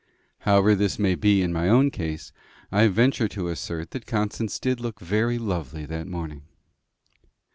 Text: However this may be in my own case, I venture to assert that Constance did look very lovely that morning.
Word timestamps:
However 0.39 0.73
this 0.73 0.97
may 0.97 1.13
be 1.13 1.43
in 1.43 1.53
my 1.53 1.69
own 1.69 1.91
case, 1.91 2.31
I 2.71 2.87
venture 2.87 3.27
to 3.27 3.49
assert 3.49 3.91
that 3.91 4.07
Constance 4.07 4.57
did 4.57 4.79
look 4.79 4.99
very 4.99 5.37
lovely 5.37 5.85
that 5.85 6.07
morning. 6.07 6.41